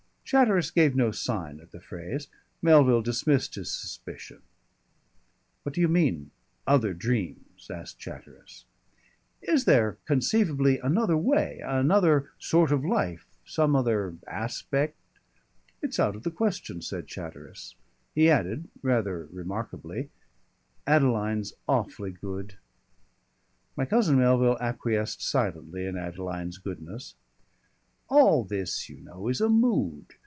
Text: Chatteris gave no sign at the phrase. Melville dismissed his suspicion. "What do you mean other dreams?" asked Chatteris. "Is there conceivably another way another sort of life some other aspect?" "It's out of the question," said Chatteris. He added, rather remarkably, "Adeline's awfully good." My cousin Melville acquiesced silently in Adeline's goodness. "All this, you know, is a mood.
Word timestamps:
Chatteris 0.23 0.71
gave 0.71 0.95
no 0.95 1.11
sign 1.11 1.59
at 1.59 1.71
the 1.73 1.81
phrase. 1.81 2.29
Melville 2.61 3.01
dismissed 3.01 3.55
his 3.55 3.69
suspicion. 3.69 4.41
"What 5.63 5.75
do 5.75 5.81
you 5.81 5.89
mean 5.89 6.31
other 6.65 6.93
dreams?" 6.93 7.69
asked 7.69 7.99
Chatteris. 7.99 8.63
"Is 9.41 9.65
there 9.65 9.97
conceivably 10.05 10.77
another 10.79 11.17
way 11.17 11.59
another 11.61 12.31
sort 12.39 12.71
of 12.71 12.85
life 12.85 13.27
some 13.43 13.75
other 13.75 14.15
aspect?" 14.25 14.95
"It's 15.83 15.99
out 15.99 16.15
of 16.15 16.23
the 16.23 16.31
question," 16.31 16.81
said 16.81 17.07
Chatteris. 17.07 17.75
He 18.15 18.29
added, 18.31 18.69
rather 18.81 19.25
remarkably, 19.33 20.11
"Adeline's 20.87 21.51
awfully 21.67 22.11
good." 22.11 22.55
My 23.75 23.83
cousin 23.85 24.17
Melville 24.17 24.57
acquiesced 24.61 25.21
silently 25.21 25.85
in 25.85 25.97
Adeline's 25.97 26.57
goodness. 26.57 27.15
"All 28.07 28.43
this, 28.45 28.87
you 28.89 29.01
know, 29.01 29.27
is 29.27 29.39
a 29.41 29.49
mood. 29.49 30.15